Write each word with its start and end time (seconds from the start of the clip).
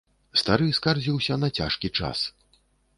Стары 0.41 0.67
скардзіўся 0.79 1.39
на 1.45 1.53
цяжкі 1.57 1.95
час. 2.01 2.29